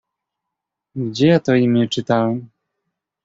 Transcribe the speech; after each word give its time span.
"Gdzie 0.95 1.27
ja 1.27 1.39
to 1.39 1.55
imię 1.55 1.87
czytałem?.." 1.89 2.49